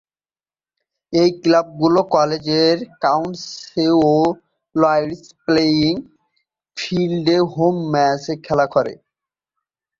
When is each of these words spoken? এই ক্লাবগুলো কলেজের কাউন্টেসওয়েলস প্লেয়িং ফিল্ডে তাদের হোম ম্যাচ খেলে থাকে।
এই 1.13 1.29
ক্লাবগুলো 1.41 1.99
কলেজের 2.15 2.77
কাউন্টেসওয়েলস 3.01 4.31
প্লেয়িং 5.45 5.93
ফিল্ডে 6.77 7.37
তাদের 7.37 7.51
হোম 7.53 7.75
ম্যাচ 7.93 8.23
খেলে 8.45 8.65
থাকে। 8.67 8.95